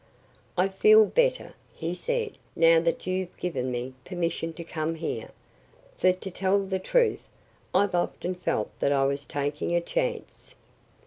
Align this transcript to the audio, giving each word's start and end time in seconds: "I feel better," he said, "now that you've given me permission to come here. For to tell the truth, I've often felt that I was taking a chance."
"I 0.57 0.67
feel 0.67 1.05
better," 1.05 1.53
he 1.75 1.93
said, 1.93 2.39
"now 2.55 2.79
that 2.79 3.05
you've 3.05 3.37
given 3.37 3.69
me 3.69 3.93
permission 4.03 4.51
to 4.53 4.63
come 4.63 4.95
here. 4.95 5.29
For 5.95 6.11
to 6.11 6.31
tell 6.31 6.65
the 6.65 6.79
truth, 6.79 7.21
I've 7.71 7.93
often 7.93 8.33
felt 8.33 8.71
that 8.79 8.91
I 8.91 9.05
was 9.05 9.27
taking 9.27 9.75
a 9.75 9.79
chance." 9.81 10.55